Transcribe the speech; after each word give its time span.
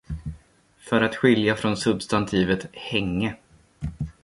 För 0.77 1.01
att 1.01 1.15
skilja 1.15 1.55
från 1.55 1.77
substantivet 1.77 2.67
"hänge". 2.73 3.37